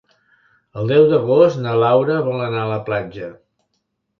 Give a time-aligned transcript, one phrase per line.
[0.83, 3.29] El deu d'agost na Laura vol anar a la platja.